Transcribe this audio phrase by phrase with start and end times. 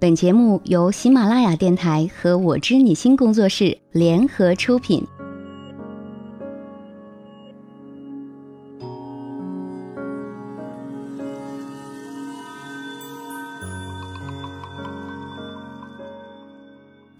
[0.00, 5.04] 本节目由喜马拉雅电台和我知你心工作室联合出品。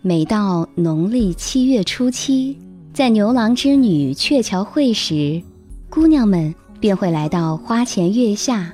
[0.00, 2.56] 每到农历七月初七，
[2.95, 5.42] 在牛郎织女鹊桥会时，
[5.90, 8.72] 姑娘们便会来到花前月下，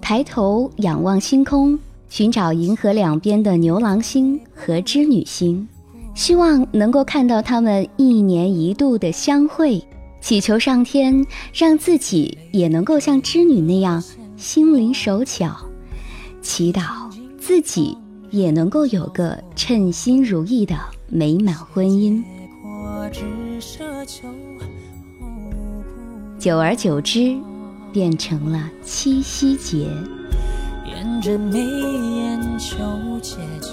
[0.00, 1.76] 抬头仰望星空。
[2.10, 5.66] 寻找银河两边的牛郎星和织女星，
[6.12, 9.80] 希望能够看到他们一年一度的相会，
[10.20, 11.24] 祈求上天
[11.54, 14.02] 让自己也能够像织女那样
[14.36, 15.56] 心灵手巧，
[16.42, 16.82] 祈祷
[17.38, 17.96] 自己
[18.30, 20.76] 也能够有个称心如意的
[21.08, 22.20] 美满婚姻。
[26.40, 27.36] 久而久之，
[27.92, 29.86] 变成了七夕节。
[31.00, 32.76] 沿着眉眼求
[33.22, 33.68] 解救。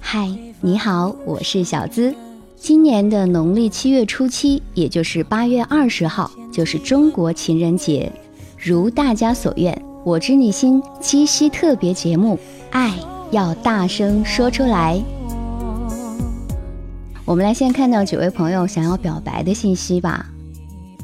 [0.00, 0.30] 嗨，
[0.60, 2.14] 你好，我是小资。
[2.54, 8.12] 今年的农历七月初七，也就是八月二十号，就是中国情人节。
[8.56, 12.38] 如大家所愿，我知你心七夕特别节目，
[12.70, 12.94] 爱
[13.32, 15.02] 要大声说出来。
[17.24, 20.24] 我们来先看到几位朋友想要表白的信息吧。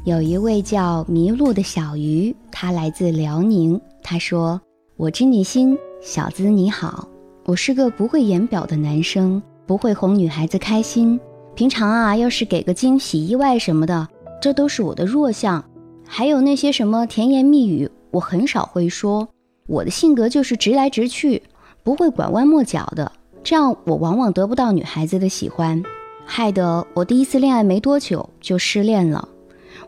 [0.04, 3.80] 有一位叫迷路的小鱼，他来自辽宁。
[4.06, 4.60] 他说
[4.98, 7.08] ：“我知你心，小资你好。
[7.46, 11.18] 我是个不会言表的男生，不会哄女孩子开心。
[11.54, 14.06] 平常啊，要是给个惊喜、意外什么的，
[14.42, 15.64] 这都是我的弱项。
[16.06, 19.26] 还有那些什么甜言蜜语，我很少会说。
[19.66, 21.42] 我的性格就是直来直去，
[21.82, 23.10] 不会拐弯抹角的。
[23.42, 25.82] 这样我往往得不到女孩子的喜欢，
[26.26, 29.26] 害得我第一次恋爱没多久就失恋了。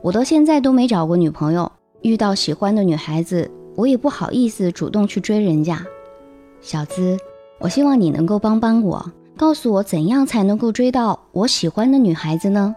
[0.00, 5.84] 我到现在都没找过女朋友，遇到喜欢的女孩子。”我也不好意思主动去追人家，
[6.62, 7.18] 小资，
[7.58, 12.74] 我希望你能够帮帮我，告诉我怎样才能够追到我喜欢的女孩子呢？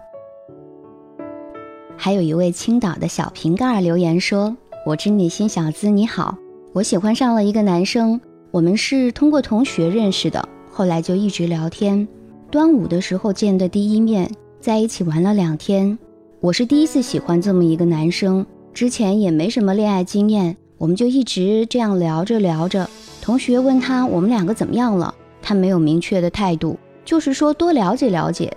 [1.95, 4.55] 还有一位青岛的小瓶盖留言说
[4.85, 6.37] ：“我知你心，小资你好，
[6.73, 8.19] 我喜欢上了一个男生，
[8.51, 12.05] 我们是通过同学认识的，后来就一直聊天，
[12.51, 14.29] 端午的时候见的第一面，
[14.59, 15.97] 在一起玩了两天，
[16.41, 22.89] 我是第一次喜欢这么一个男生，之前也没什么恋爱经验。”我们就一直这样聊着聊着，
[23.21, 28.55] 同学问他我们两个怎么样了，他没有明确的态度，就是说多了解了解。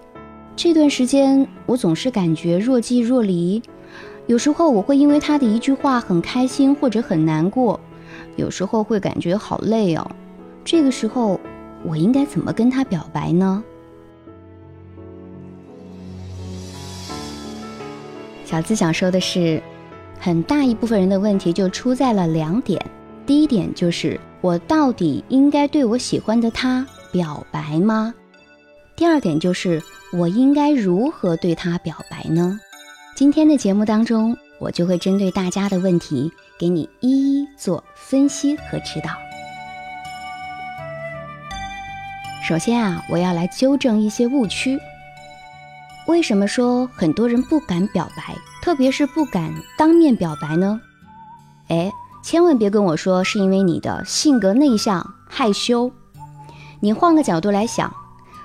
[0.54, 3.60] 这段时间我总是感觉若即若离，
[4.28, 7.80] 有时候我会因为他的一句话很开心或者很难过，
[8.36, 10.08] 有时候会感觉好累哦。
[10.64, 11.40] 这个时候
[11.82, 13.64] 我应该怎么跟他表白呢？
[18.44, 19.60] 小资想说的是。
[20.24, 22.80] 很大一部分人的问题就出在了两点，
[23.26, 28.14] 第一点就是我到底应该对我喜欢的他表白吗？
[28.94, 32.56] 第二点就是我应该如何对他表白呢？
[33.16, 39.10] 今天的节目当中，我就会针对大家的问题，给你一一做分析和指导。
[42.44, 44.78] 首先啊，我要来纠正一些误区。
[46.06, 48.36] 为什么说很多人不敢表白？
[48.62, 50.80] 特别是不敢当面表白呢，
[51.68, 51.92] 哎，
[52.22, 55.90] 千万别跟我说是因为你的性格内向害羞。
[56.80, 57.92] 你换个角度来想，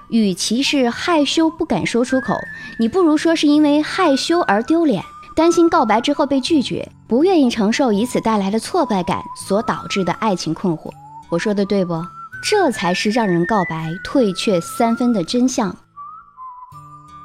[0.10, 2.36] 与其是害羞不敢说出口，
[2.80, 5.04] 你不如说是因为害羞而丢脸，
[5.36, 10.90] 担心告白之后被拒绝，不愿意承受以此带来的挫败感所导致的爱情困惑。
[11.30, 12.04] 我说的对不？
[12.44, 15.76] 这才是让人告白退却三分的真相。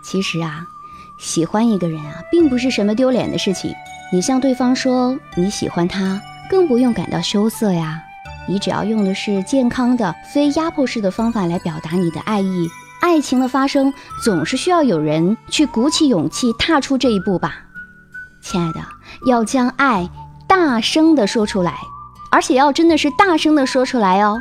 [0.05, 0.67] 其实啊。
[1.23, 3.73] 喜欢一个人啊，并不是什么丢脸的事情。
[4.13, 8.03] 你向对方说你喜欢他，更不用感到羞涩呀。
[8.49, 12.69] 你只要用的是健康的、非压迫式的方法来表达你的爱意。
[13.01, 13.95] 爱情的发生，
[14.25, 17.55] 总是需要有人去鼓起勇气踏出这一步吧。
[18.41, 18.81] 亲爱的，
[19.25, 20.11] 要将爱
[20.49, 21.79] 大声的说出来，
[22.33, 24.41] 而且要真的是大声的说出来哦。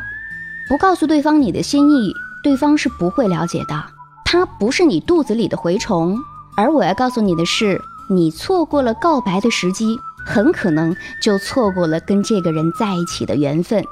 [0.67, 2.11] 不告诉对方你的心意，
[2.43, 3.83] 对方是不会了解的。
[4.25, 6.17] 他不是你肚子里的蛔虫。
[6.61, 13.83] 而我要告诉你的是，你错过了告白的时机，很可能就错过了跟这个人在一起的缘分。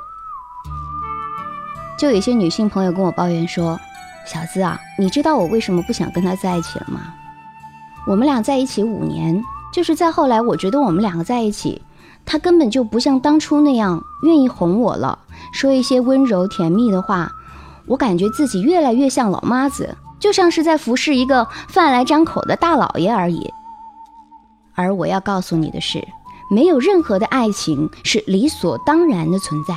[1.97, 3.79] 就有些女性朋友跟我抱怨说
[4.23, 7.01] ：“小资啊，你知道我为什么不想跟他在一起了吗？
[8.05, 9.43] 我们俩在一起五年，
[9.73, 11.81] 就是在后来，我觉得我们两个在一起，
[12.23, 15.17] 他根本就不像当初那样愿意哄我了，
[15.51, 17.31] 说一些温柔甜蜜的话，
[17.87, 23.53] 我感觉自己越来越像老妈子。”就像是在服侍一个饭来张口的大老爷而已。
[24.75, 26.07] 而我要告诉你的是，
[26.49, 29.75] 没有任何的爱情是理所当然的存在，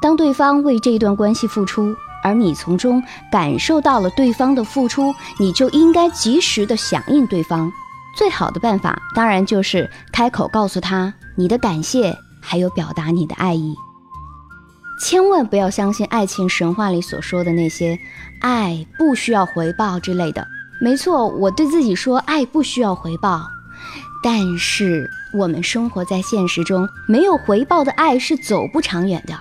[0.00, 3.02] 当对方为这段关系付出，而你从中
[3.32, 7.70] 感受到了对方的付出，你就应该及时的响应对方。
[8.16, 13.76] 最好的办法当然就是开口告诉他你的感谢，还有表达你的爱意。
[15.00, 17.96] 千万不要相信爱情神话里所说的那些
[18.40, 20.46] “爱不需要回报”之类的。
[20.80, 23.46] 没错，我对自己说爱不需要回报，
[24.22, 29.34] 但是我们生活在现实中，没有回报的爱是走不长远的。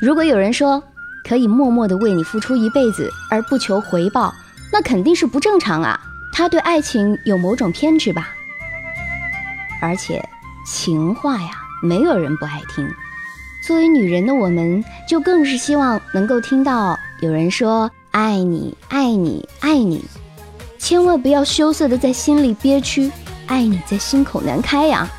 [0.00, 0.82] 如果有人说
[1.24, 4.34] 可以默默的为你付出一辈子而不求回报，
[4.72, 6.00] 那肯定是不正常啊。
[6.32, 8.30] 他对爱情有某种偏执吧？
[9.80, 10.26] 而且
[10.64, 11.50] 情话呀，
[11.82, 12.88] 没有人不爱听。
[13.66, 20.04] 作为女人的我们，就更是希望能够听到有人说“爱你，爱你，爱你”。
[20.78, 23.10] 千万不要羞涩的在心里憋屈
[23.48, 25.10] ，“爱你在心口难开”呀。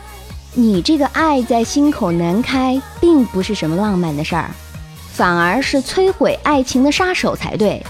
[0.54, 4.52] 你这个“爱在心口难开”，并不是什么浪漫的事儿，
[5.12, 7.84] 反而是摧毁爱情的杀手才对。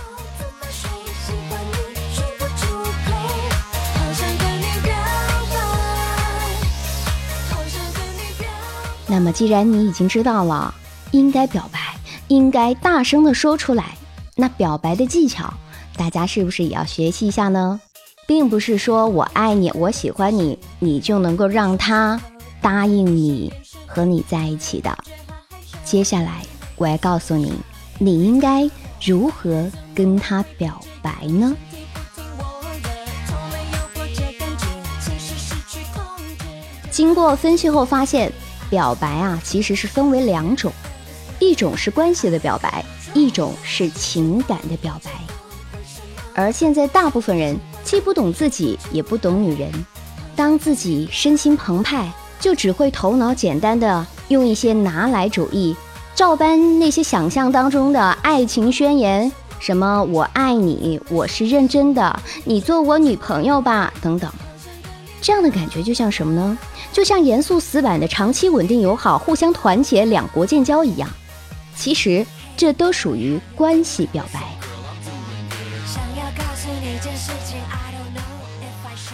[9.06, 10.74] 那么，既然你已经知道了
[11.12, 11.80] 应该表白，
[12.30, 13.98] 应该大声的说出来，
[14.36, 15.54] 那表白的技巧，
[15.96, 17.80] 大家是不是也要学习一下呢？
[18.26, 22.20] 并不是说我爱你，我喜欢你，你就能够让他
[22.62, 23.54] 答应你
[23.86, 24.98] 和你在一起的。
[25.84, 26.42] 接下来，
[26.76, 27.54] 我要告诉你，
[28.00, 28.70] 你应该
[29.02, 31.56] 如何跟他表白呢？
[36.90, 38.32] 经过分析后发现。
[38.70, 40.74] 表白啊，其实是分为两种，
[41.38, 42.84] 一种是关系的表白，
[43.14, 45.12] 一种是情感的表白。
[46.36, 49.72] 而现在大部分人既不懂自己，也不懂女人。
[50.36, 55.76] 当自己身心澎湃，就只会头脑简单的用一些拿来主义，
[56.16, 64.32] 照搬那些想象当中的爱情宣言，什么我爱你，我是认真的，你做我女朋友吧，等等。
[65.22, 66.58] 这样的感觉就像什么呢？
[66.92, 71.08] 就像严肃死板的长期稳定友好、互相团结、两国建交一样。
[71.76, 74.42] 其实这都属于关系表白。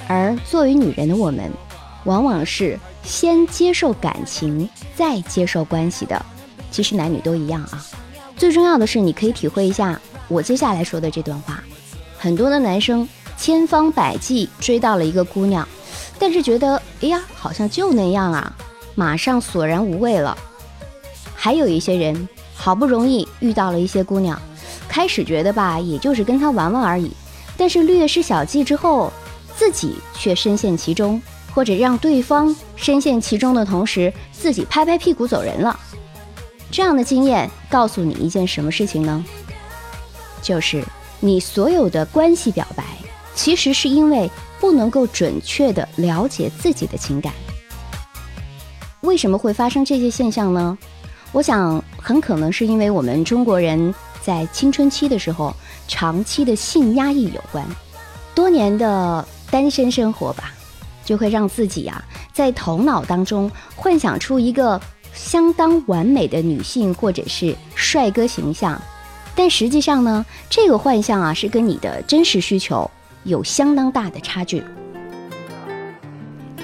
[0.08, 1.52] 而作为女人的我们，
[2.06, 6.26] 往往是先接受感情，再接受关系的。
[6.72, 7.86] 其实男女都一样啊。
[8.36, 11.64] 最重要的是，你可以体会一下我接下来说的这段话。
[12.18, 13.08] 很多的男生
[13.38, 15.68] 千方百计追到了一个姑娘。
[16.18, 18.54] 但是觉得，哎呀，好像就那样啊，
[18.96, 20.38] 马上索然无味了。
[21.34, 22.28] 还有一些人，
[22.60, 24.40] 好不容易遇到了一些姑娘，
[24.90, 27.10] 开始觉得吧，也就是跟她玩玩而已。
[27.56, 29.12] 但是略施小计之后，
[29.56, 31.22] 自己却深陷其中，
[31.56, 35.80] 或者让对方深陷其中的同时，自己拍拍屁股走人了。
[36.70, 39.24] 这样的经验告诉你一件什么事情呢？
[40.42, 40.84] 就是
[41.22, 42.84] 你所有的关系表白，
[43.34, 44.30] 其实是因为。
[44.62, 47.32] 不能够准确的了解自己的情感，
[49.00, 50.78] 为什么会发生这些现象呢？
[51.32, 55.56] 我想很可能是因为我们中国人在青春期的时候
[55.88, 57.66] 长期的性压抑有关，
[58.34, 60.54] 多年的单身生活吧，
[61.06, 62.04] 就会让自己啊
[62.34, 64.80] 在头脑当中幻想出一个
[65.14, 68.82] 相当完美的女性或者是帅哥形象，
[69.36, 72.90] 但实际上呢，这个幻象啊是跟你的真实需求。
[73.26, 74.64] 有相当大的差距。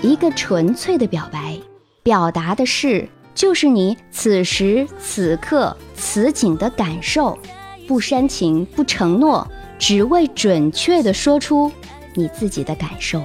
[0.01, 1.59] 一个纯粹的表白，
[2.01, 7.37] 表达的是就是你此时此刻此景的感受，
[7.85, 9.45] 不煽情不承诺，
[9.77, 11.71] 只为准确的说出
[12.13, 13.21] 你自己的感受。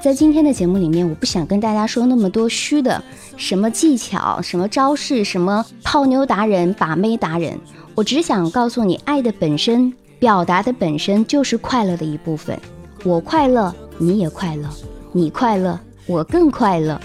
[0.00, 3.02] 在今天的节目里面，我不想跟大家说那么多虚的，
[3.36, 7.58] 什么技巧、什么招式、什么泡妞达人、把妹达人，
[7.96, 9.92] 我只想告诉你，爱的本身。
[10.18, 12.58] 表达的本身就是快乐的一部分，
[13.04, 14.66] 我快乐，你也快乐，
[15.12, 16.98] 你快乐，我更快乐。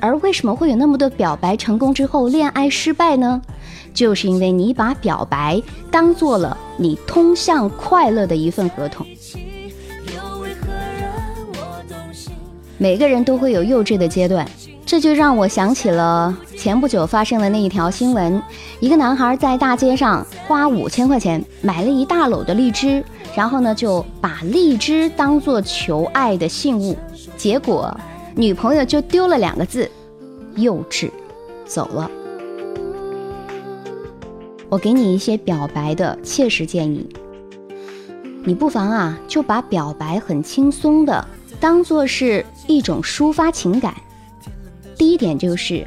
[0.00, 3.40] 而为什么会有那么多表白成功之后恋爱失败呢？
[3.92, 9.06] 就是因为你把表白当做了你通向快乐的一份合同。
[12.78, 14.46] 每个人都会有幼稚的阶段。
[14.86, 18.42] 这就让我想起了前不久发生的那一条新闻：
[18.80, 23.04] 一个男孩在大街上花五千块钱买了一大篓的荔枝，
[23.36, 26.96] 然后呢就把荔枝当做求爱的信物，
[27.36, 27.96] 结果
[28.34, 29.90] 女朋友就丢了两个字
[30.56, 31.10] “幼稚”，
[31.66, 32.10] 走了。
[34.68, 37.08] 我给你一些表白的切实建议，
[38.44, 41.26] 你不妨啊就把表白很轻松的
[41.58, 43.94] 当做是一种抒发情感。
[44.96, 45.84] 第一点就是，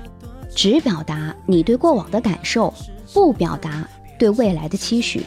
[0.53, 2.73] 只表达你对过往的感受，
[3.13, 3.87] 不表达
[4.19, 5.25] 对未来的期许。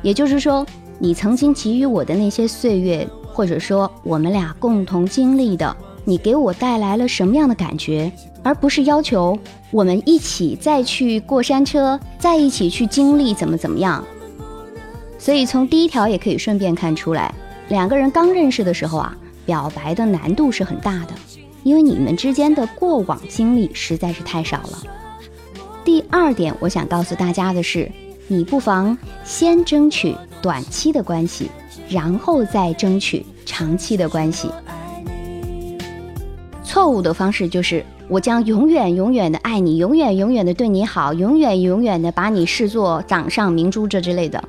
[0.00, 0.64] 也就是说，
[0.98, 5.76] 你曾经给予我的那些岁月，或者说我们俩共同经历的，
[6.08, 8.10] 你给我带来了什么样的感觉，
[8.44, 9.36] 而不是要求
[9.72, 14.02] 我们一起再去过山车，在一起去经历怎么怎么样。
[15.18, 17.34] 所以从第一条也可以顺便看出来，
[17.68, 21.08] 两个人刚认识的时候啊，表白的难度是很大的。
[21.64, 24.82] 因为你们之间的过往经历实在是太少了。
[25.84, 27.90] 第二点，我想告诉大家的是，
[28.28, 31.50] 你不妨先争取短期的关系，
[31.88, 34.48] 然后再争取长期的关系。
[36.66, 44.42] 错误的方式就是我将永远永远的爱你，永远永远的对你好，永远永远的把你视作掌上明珠这之类的。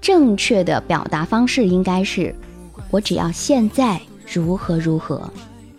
[0.00, 2.32] 正确的表达方式应该是，
[2.92, 4.00] 我只要现在
[4.32, 5.28] 如何如何。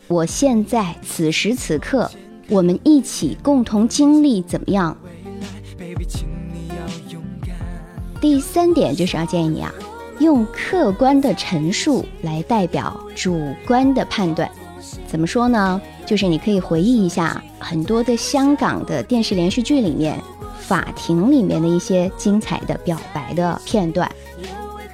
[0.09, 2.12] 我现在此时此刻，
[2.50, 4.95] 我们一起共同经历怎么样？
[8.19, 9.74] 第三点就是要建议你啊，
[10.19, 14.50] 用客观的陈述来代表主观的判断。
[15.10, 15.82] 怎么说呢？
[16.06, 20.22] 就是你可以回忆一下很多的香港的电视连续剧里面，
[20.60, 24.10] 法庭里面的一些精彩的表白的片段，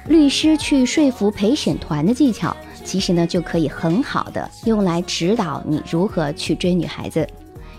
[0.08, 2.56] 律师去说服陪审团的技巧。
[2.82, 7.28] 其实呢，就可以很好的用来指导你如何去追女孩子。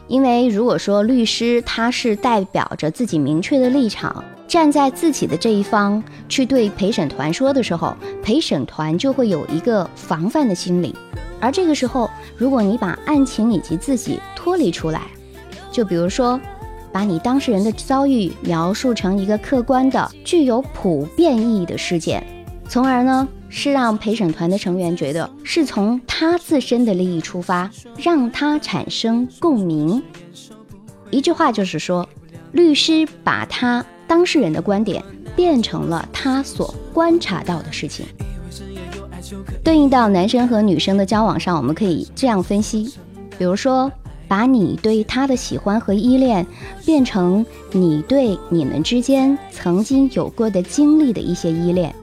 [0.07, 10.95] 因为如果说律师他是代表着自己明确的立场，站在自己的这一方去对陪审团说的时候，陪审团就会有一个防范的心理。
[11.39, 15.01] 而这个时候，如果你把案情以及自己脱离出来，
[15.71, 16.39] 就比如说，
[16.91, 22.25] 把你当事人的遭遇描述成一个客观的、具有普遍意义的事件，
[22.67, 23.27] 从而呢。
[23.49, 30.03] 是让陪审团的成员觉得是从他自身的利益出发，让他产生共鸣。
[31.11, 32.07] 一句话就是说，
[32.51, 35.01] 律师把他当事人的观点
[35.33, 38.05] 变成了他所观察到的事情。
[39.63, 42.93] 对应到男生和女生的交往上，我们可以这样分析：
[43.37, 43.91] 比如说，
[44.27, 46.45] 把你对他的喜欢和依恋
[46.85, 51.93] 变成你对你们之间曾经有过的经历的一些依恋。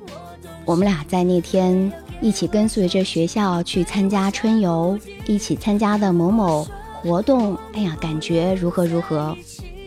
[0.64, 9.37] 我们俩在那天一起跟随着学校去参加春游，一起参加的某某活动，哎呀，感觉如何如何？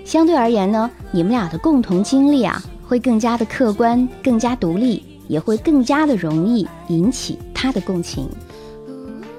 [0.06, 8.28] 相对而言呢，你们俩的共同经历啊，会更加的客观，更加独立，也会更加的容易引起他的共情。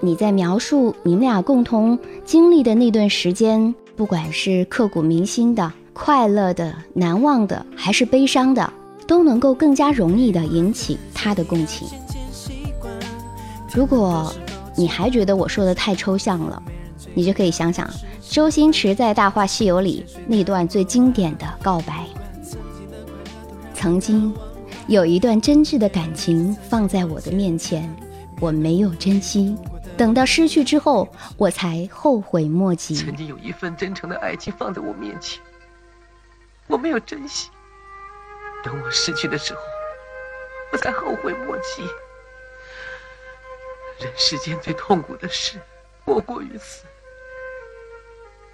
[0.00, 8.72] 你在描述你们俩共同经历的那段时间，不管是刻骨铭心的、快乐的、难忘的，还是悲伤的。
[9.06, 11.88] 都能够更加容易的引起他的共情。
[13.72, 14.30] 如果
[14.76, 16.62] 你还觉得我说的太抽象了，
[17.14, 17.88] 你就可以想想
[18.20, 22.04] 周星驰在《大话西游》里那段最经典的告白：
[23.72, 24.30] 曾经
[24.88, 27.94] 有一段真挚的感情放在我的面前，
[28.40, 29.54] 我没有珍惜，
[29.98, 32.94] 等到失去之后，我才后悔莫及。
[32.94, 35.42] 曾经有一份真诚的爱情放在我面前，
[36.68, 37.50] 我没有珍惜。
[38.64, 39.60] 等我失去的时候，
[40.72, 41.82] 我才后悔莫及。
[44.02, 45.58] 人世间最痛苦的事，
[46.06, 46.86] 莫过于此。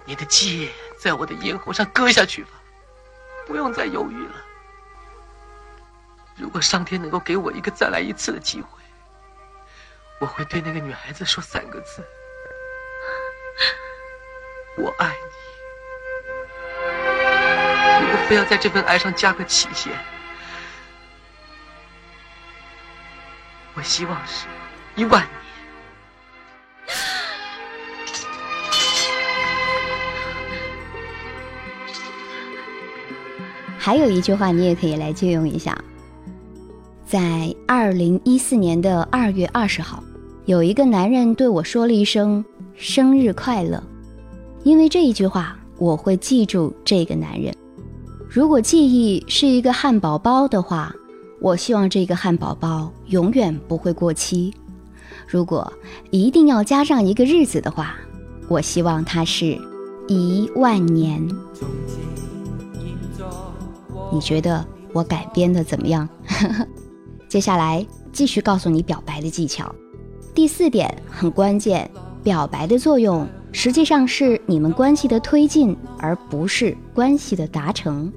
[0.03, 0.67] 你的剑
[0.99, 2.61] 在我的咽喉上割下去吧，
[3.47, 4.35] 不用再犹豫了。
[6.37, 8.67] 如果上天能够给我一个再来一次的机会，
[10.19, 12.03] 我会对那个女孩子说三个字：
[14.77, 15.15] 我爱你。
[18.01, 19.93] 如果非要在这份爱上加个期限，
[23.73, 24.47] 我希望是
[24.95, 25.31] 一万年。
[33.79, 35.77] 还有一句话，你也可以来借用一下。
[37.05, 40.03] 在二零一四年的二月二十号，
[40.45, 42.43] 有一个男人对我说了一声
[42.75, 43.81] “生日快乐”，
[44.65, 47.53] 因为这一句话，我会记住这个男人。
[48.27, 50.95] 如果记忆是一个汉堡包的话，
[51.39, 54.51] 我希望这个汉堡包永远不会过期。
[55.27, 55.71] 如果
[56.09, 57.95] 一定要加上一个日子的话，
[58.47, 59.55] 我希望它是
[60.07, 61.23] 一万年。
[64.11, 66.09] 你觉得我改编的怎么样？
[67.27, 69.73] 接下来继续告诉你表白的技巧。
[70.33, 71.89] 第四点很关键，
[72.23, 78.11] 表白的作用实际上是你们关系的推进，而不是关系的达成。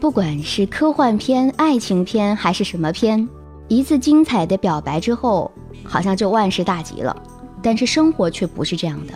[0.00, 3.28] 不管是科幻片、爱情片还是什么片，
[3.68, 5.50] 一次精彩的表白之后，
[5.84, 7.16] 好像就万事大吉了。
[7.62, 9.12] 但是生活却不是这样的，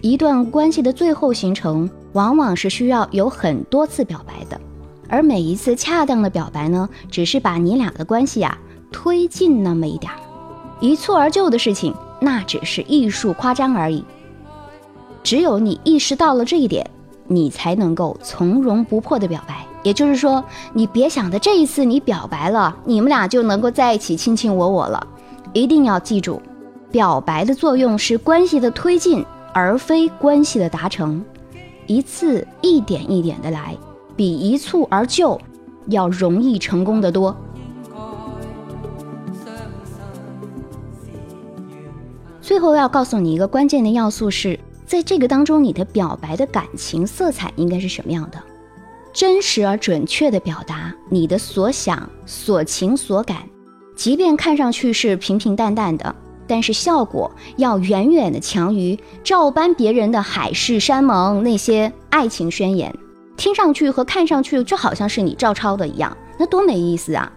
[0.00, 4.60] 一段关系的最后形成，往往是需要有很多次表白的，
[5.08, 8.56] 而每一次恰当的表白呢，只是把你俩的关系啊
[8.90, 10.18] 推进那么一点儿，
[10.80, 14.04] 一蹴而就的事情，那只是艺术夸张而已。
[15.22, 16.88] 只有你意识到了这一点，
[17.26, 19.64] 你才能够从容不迫的表白。
[19.82, 25.06] 也就是说，你别想着这一次你表白了，你们俩就能够在一起卿卿我我了。
[25.52, 26.42] 一定要记住，
[26.90, 31.24] 表白的作用是关系的推进，而非关系的达成。
[31.86, 33.76] 一次一点一点的来，
[34.16, 35.38] 比一蹴而就
[35.88, 37.36] 要容易成功的多。
[42.40, 48.40] 最后要告诉你一个关键的要素是，在这个当中，你的表白的感情色彩应该是什么样的？
[49.12, 53.38] 真实而准确的表达你的所想、所情、所感，
[53.96, 56.14] 即便看上去是平平淡淡的，
[56.46, 62.94] 但是效果要远远的强于照搬别人的海誓山盟那些爱情宣言，
[63.36, 67.30] 听上去和看上去就好像是你照抄的一样，那多没意思啊！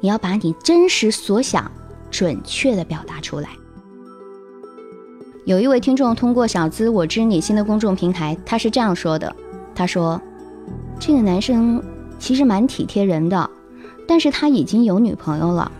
[0.00, 1.70] 你要把你真实所想
[2.10, 3.50] 准确的表达出来。
[5.44, 9.34] 有一位听众通过“小资我知你心”的公众平台，他是这样说的
[9.74, 10.20] ：“他说。”
[10.98, 11.82] 这个男生
[12.18, 13.50] 其实蛮体贴人的，
[14.06, 15.70] 但是他已经有女朋友了，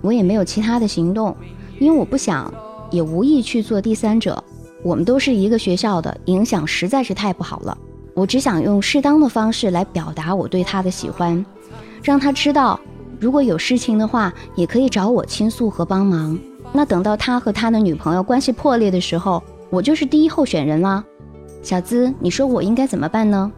[0.00, 1.36] 我也没有其他的行动，
[1.78, 2.50] 因为我不想，
[2.90, 4.42] 也无意去做第三者。
[4.82, 7.76] 我们都是一个学校的，影响实在是太不好了。
[8.20, 11.42] 我只想用适当的方式来表达我对他的喜欢，
[12.02, 12.78] 让他知道，
[13.18, 16.38] 如果有事情的话，也可以找我倾诉和帮忙。
[16.70, 21.02] 那等到他和他的女朋友关系破裂的时候，我就是第一候选人了。
[21.62, 23.50] 小资，你说我应该怎么办呢？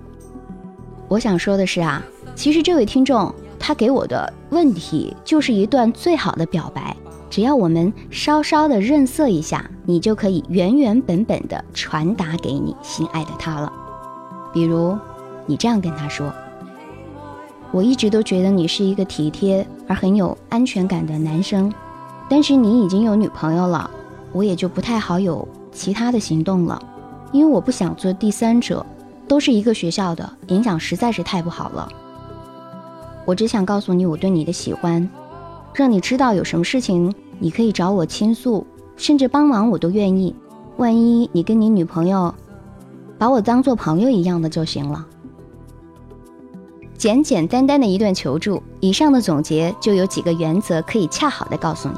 [1.08, 2.00] 我想说的是啊，
[2.36, 6.96] 其实这位听众他给我的问题就是一段最好的表白，
[7.28, 13.72] 只要我们稍稍的润色一下，你就可以原原本本的传达给你心爱的他了。
[14.52, 14.96] 比如，
[15.46, 16.32] 你这样跟他说
[17.72, 21.72] ：“我一直都觉得你是一个体贴而很有安全感的男生，
[22.28, 23.90] 但是你已经有女朋友了，
[24.32, 26.80] 我也就不太好有其他的行动了，
[27.32, 28.84] 因为我不想做第三者。”
[29.28, 31.88] 都是一个学校的，影响实在是太不好了。
[33.24, 35.08] 我只想告诉你我对你的喜欢，
[35.72, 40.34] 让你知道有什么事情你可以找我倾诉，甚至帮忙我都愿意。
[40.76, 42.34] 万一你跟你女朋友
[43.22, 45.06] 把我当做朋友一样的就行了。
[46.98, 51.94] 简简单单的一段求助，以上的总结就有几个原则可以恰好的告诉你：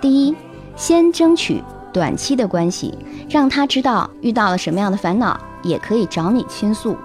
[0.00, 0.34] 第一，
[0.74, 1.62] 先争取
[1.92, 2.92] 短期的关系，
[3.30, 5.40] 让他知道遇到了什么样的烦恼。
[5.62, 6.96] 也可以找你倾诉。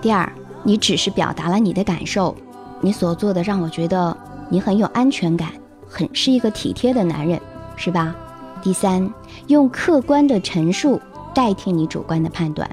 [0.00, 0.32] 第二，
[0.62, 2.32] 你只是表达了你的感受，
[2.80, 4.16] 你所做的让我觉得
[4.48, 5.50] 你很有安全感，
[5.88, 7.40] 很是一个体贴的男人，
[7.74, 8.14] 是吧？
[8.62, 9.12] 第三，
[9.48, 11.00] 用客观的陈述
[11.34, 12.68] 代替你主观的判断。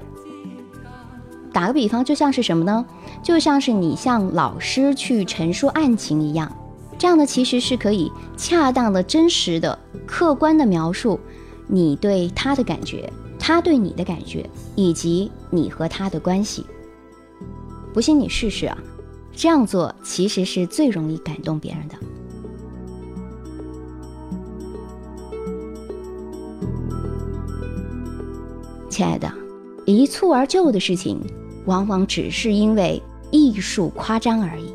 [1.52, 2.84] 打个比方，就像是什么呢？
[3.22, 6.50] 就像是你向老师去陈述案情一样，
[6.96, 11.18] 这样呢其实是可以恰当的、真实的、客观的描述
[11.66, 13.12] 你对他的感觉。
[13.42, 16.66] 他对你的感觉，以及你和他的关系，
[17.92, 18.76] 不信你试试啊！
[19.34, 21.94] 这样做其实是最容易感动别人的。
[29.00, 29.32] 亲爱的，
[29.86, 31.18] 一蹴而就的事情，
[31.64, 34.74] 往往只是因为艺术夸张而已。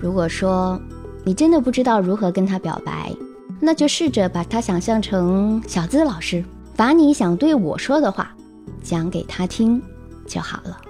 [0.00, 0.80] 如果说
[1.26, 3.14] 你真的不知道如何跟他表白，
[3.60, 6.42] 那就试着把他想象成小资老师。
[6.74, 8.34] 把你想对我说的话
[8.82, 9.82] 讲给他听
[10.26, 10.80] 就好了。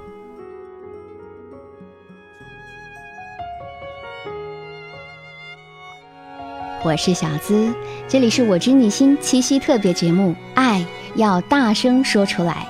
[6.84, 7.74] 我是小资，
[8.06, 12.66] 这里是我知你心七夕特别节目，爱要大声说出来。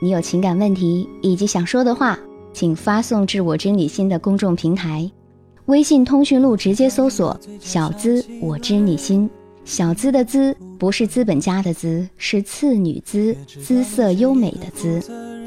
[0.00, 2.18] 你有情感问题以及想说的话，
[2.52, 5.10] 请发送至我知你心的公众平台，
[5.66, 9.28] 微信通讯录直接搜索“小资我知你心”。
[9.64, 15.02] 小资的资不是资本家的资，是次女姿，姿色优美的姿，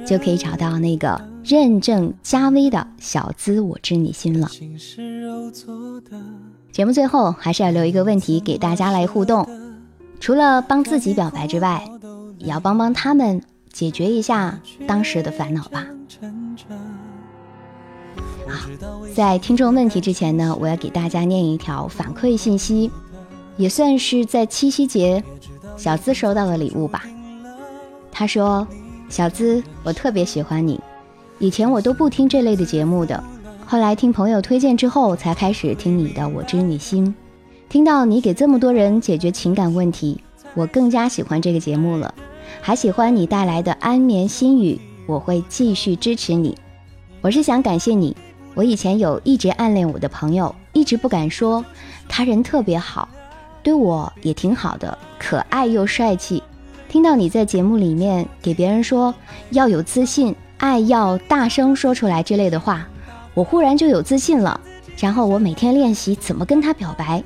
[0.06, 4.50] 就可以找到那个认证加微的小资，我知你心了。
[6.74, 9.48] 节目最后还是要留一个问题给大家来互动，
[10.20, 11.84] 除了帮自己表白之外，
[12.38, 15.86] 也要帮帮他们解决一下当时的烦恼吧。
[18.48, 18.66] 啊，
[19.16, 22.92] 在听众问题之前呢，我要给大家念一条反馈信息。
[23.58, 25.22] 也算是在七夕节，
[25.76, 27.04] 小资收到的礼物吧。
[28.10, 28.66] 他说
[29.10, 30.80] ：“小资，我特别喜欢你。
[31.40, 33.22] 以前我都不听这类的节目的，
[33.66, 37.06] 后来听朋友推荐之后，才开始听你的《我知你心》。
[37.70, 40.20] 听到你给这么多人解决情感问题，
[40.56, 42.12] 我更加喜欢这个节目了。
[42.62, 46.58] 还喜欢你带来的安眠心语，我会继续支持你。
[47.22, 48.18] 我是想感谢你，
[48.56, 51.64] 我以前有一直暗恋我的朋友，一直不敢说，
[52.08, 53.08] 他人特别好，
[53.62, 56.42] 对我也挺好的，可爱又帅气。
[56.88, 59.14] 听到你在节目里面给别人说
[59.52, 62.88] 要有自信，爱要大声说出来之类的话，
[63.36, 64.60] 我忽然就有自信了。
[64.98, 67.24] 然后我每天练习怎么跟他表白，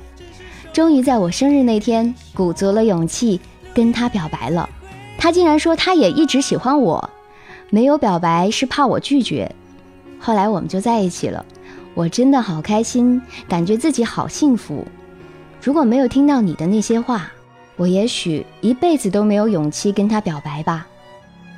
[0.74, 3.40] 终于在我生日那天鼓足了勇气
[3.72, 4.68] 跟他表白了。
[5.16, 7.08] 他竟然说他也一直喜欢我，
[7.70, 9.54] 没有表白是怕我拒绝。
[10.18, 11.46] 后来我们就在一起了，
[11.94, 14.84] 我真的好开心，感觉自己好幸福。
[15.62, 17.30] 如果没有听到你的那些话，
[17.76, 20.88] 我也许一辈子都没有勇气跟他表白吧。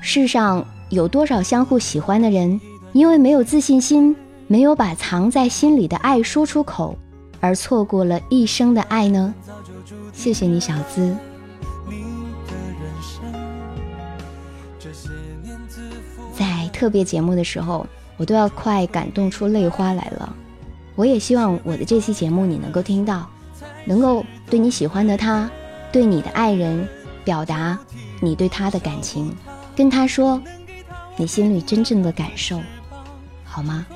[0.03, 2.61] 世上有多少相互喜欢的人，
[2.93, 4.15] 因为没有自信心。
[4.47, 6.97] 没有把藏在心里的爱说出口，
[7.41, 9.35] 而错过了一生的爱呢？
[10.13, 11.17] 谢谢你，小资。
[16.37, 20.35] 在特别节目的时候，我都要快感动出泪花来了。
[20.95, 23.29] 我也希望我的这期节目你能够听到，
[23.85, 25.51] 能够对你喜欢的他，
[25.93, 26.89] 对你的爱人
[27.25, 27.79] 表达
[28.21, 29.35] 你对他的感情，
[29.75, 30.41] 跟他说
[31.17, 32.61] 你心里真正的感受，
[33.45, 33.87] 好吗？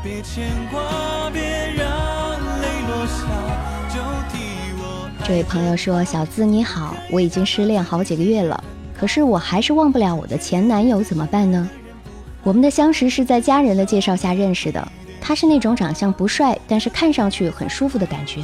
[0.00, 1.42] 别牵挂，别
[1.76, 1.86] 让
[2.60, 3.24] 泪落下，
[3.88, 3.98] 就
[4.30, 4.38] 替
[4.78, 5.10] 我。
[5.24, 8.62] 这位朋友说：“小资你好，我已经失恋好几个月了，
[8.96, 11.68] 可是我还是忘不了我的前男友，怎么办呢？”
[12.44, 14.86] 我们的相识是在家人的介绍下认识的，
[15.20, 18.40] 他是那种长相不帅，但是看上去很舒服的感觉。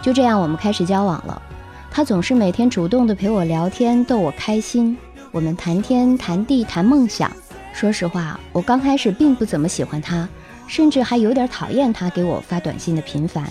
[0.00, 1.42] 就这样，我们开始交往了。
[1.90, 4.96] 他总是每天主动的陪我聊天，逗我开心。
[5.32, 7.30] 我们谈天谈地谈梦想。
[7.72, 10.26] 说实话，我刚开始并不怎么喜欢他。
[10.66, 13.46] 甚至还有点讨厌他给我发短信的频繁，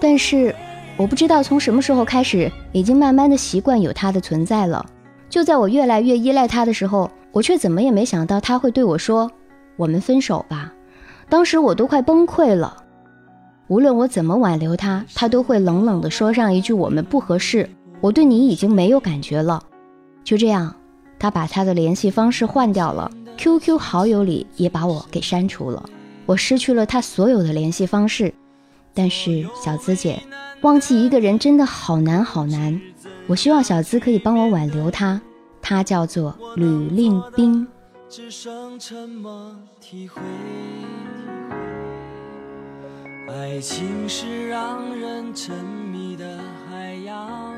[0.00, 0.54] 但是
[0.96, 4.84] 我不知道从什么时候开始，已经慢慢的习惯有他的存在了。
[5.28, 9.30] 就在我越来越依赖他的时候，我却怎么也没想到他会对我说
[9.76, 10.72] ：“我们分手吧。”
[11.28, 12.76] 当时我都快崩溃了。
[13.66, 17.68] 无论我怎么挽留他，他都会冷冷的说上一句：“我们不合适，
[18.00, 19.60] 我对你已经没有感觉了。”
[20.22, 20.76] 就这样，
[21.18, 25.88] 他把他的联系方式换掉了，QQ 好友里也把我给删除了。
[26.26, 28.32] 我失去了他所有的联系方式，
[28.94, 30.22] 但是小资姐，
[30.62, 32.80] 忘记一个人真的好难好难。
[33.26, 35.20] 我希望小资可以帮我挽留他，
[35.60, 37.66] 他叫做吕令斌。
[38.08, 40.22] 只剩沉默体会。
[43.28, 46.38] 爱情是让人沉迷的
[46.70, 47.54] 海洋。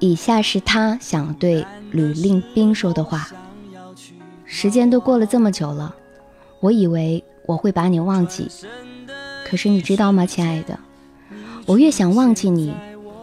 [0.00, 3.28] 以下是他想对吕令斌说的话。
[4.56, 5.92] 时间都过了这么久了。
[6.60, 8.48] 我以为我会把你忘记，
[9.44, 10.78] 可是你知道吗，亲爱的？
[11.66, 12.72] 我越想忘记你，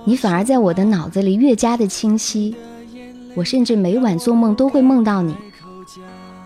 [0.03, 2.53] 你反而在我的脑子里越加的清晰。
[3.33, 5.33] 我甚至每晚做梦都会梦到你。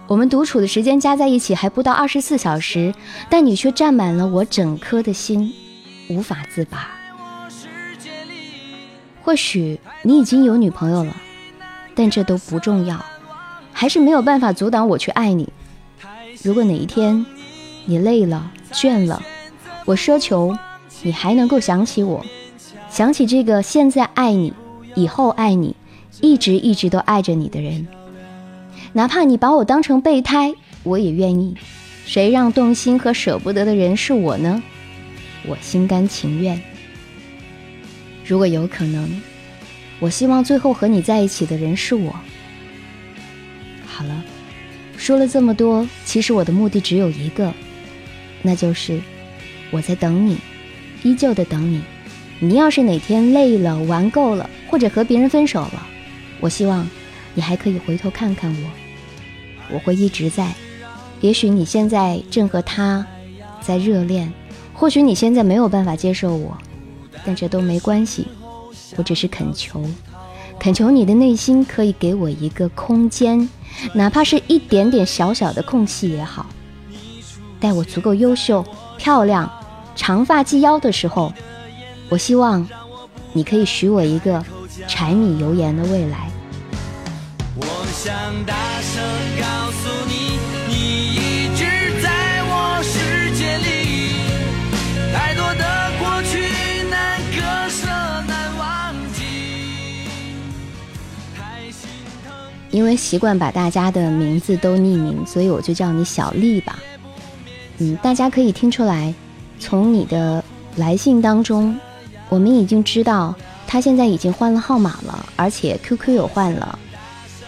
[0.05, 2.93] 我们独处的时间加在一起还不到二十四小时，
[3.27, 5.51] 但你却占满了我整颗的心，
[6.11, 6.91] 无法自拔。
[9.23, 11.17] 或许你已经有女朋友了，
[11.95, 13.03] 但这都不重要，
[13.77, 15.49] 还是没有办法阻挡我去爱你。
[16.41, 17.25] 如果哪一天
[17.83, 19.21] 你累了、倦了，
[19.83, 20.57] 我奢求
[21.03, 22.25] 你还能够想起我，
[22.89, 24.53] 想起这个现在爱你、
[24.95, 25.75] 以后爱你、
[26.21, 27.85] 一直一直都爱着你的人。
[28.93, 31.57] 哪怕你把我当成备胎，我也愿意。
[32.05, 34.63] 谁让动心和舍不得的人是我呢？
[35.45, 36.61] 我心甘情愿。
[38.25, 39.21] 如果有可能，
[39.99, 42.15] 我希望最后和你在一起的人是我。
[43.95, 44.23] 好了。
[44.97, 47.53] 说了这么多，其实我的目的只有一个，
[48.41, 48.99] 那就是
[49.71, 50.37] 我在等你，
[51.01, 51.81] 依旧的等你。
[52.39, 55.87] 你要是哪天累了、玩够了，或者和别人分手了，
[56.41, 56.85] 我希望
[57.33, 60.53] 你还可以回头看看我，我会一直在。
[61.21, 63.05] 也许你现在正和他
[63.61, 64.31] 在热恋，
[64.73, 66.57] 或许你现在没有办法接受我，
[67.25, 68.27] 但这都没关系。
[68.97, 69.83] 我只是恳求，
[70.59, 73.49] 恳求你的内心可以给我一个空间。
[73.93, 76.45] 哪怕是一点点小小的空隙也好，
[77.59, 78.65] 待我足够优秀、
[78.97, 79.49] 漂亮、
[79.95, 81.33] 长发及腰的时候，
[82.09, 82.67] 我希望
[83.33, 84.43] 你可以许我一个
[84.87, 86.29] 柴米油盐的未来。
[87.55, 88.13] 我想
[88.45, 88.55] 大
[102.75, 106.77] 因为习惯把大家的名字都匿名，所以我就叫你小丽吧。
[107.77, 109.13] 嗯，大家可以听出来，
[109.57, 110.43] 从你的
[110.75, 111.79] 来信当中，
[112.27, 113.33] 我们已经知道
[113.65, 116.77] 他现在已经换了号码了，而且 QQ 有换了，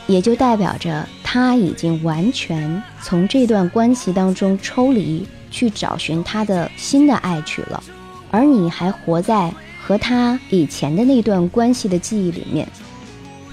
[0.07, 7.83] 也就代表着他已经完全从这段关系当中抽离，去找寻他的新的爱去了，
[8.31, 9.53] 而你还活在
[9.85, 12.65] 和他以前的那段关系的记忆里面。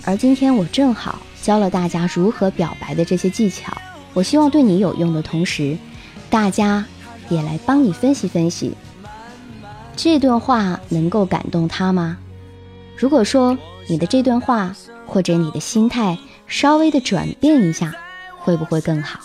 [0.05, 3.71] 而今天我正好教了大家如何表白的这些技巧，
[4.15, 5.77] 我希望对你有用的同时，
[6.31, 6.83] 大家
[7.29, 8.73] 也来帮你分析分析，
[9.95, 12.17] 这段话能够感动他吗？
[12.97, 14.75] 如果说你的这段话
[15.07, 17.95] 或者你的心态稍微的转变一下，
[18.39, 19.21] 会不会更好？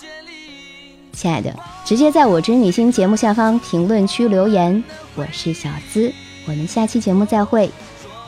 [1.13, 4.83] 亲爱的，直接在我知你心节目下方评论区留言。
[5.15, 6.11] 我是小资，
[6.45, 7.71] 我们下期节目再会，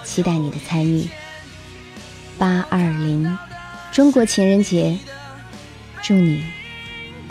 [0.05, 1.09] 期待你的参与。
[2.37, 3.37] 八二零，
[3.91, 4.97] 中国情人节，
[6.01, 6.45] 祝你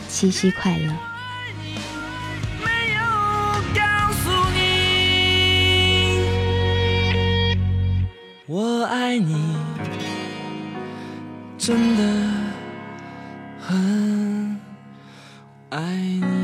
[0.09, 0.95] 七夕快乐。
[8.47, 9.57] 我爱你，
[11.57, 12.03] 真的
[13.59, 14.61] 很
[15.71, 16.40] 爱你。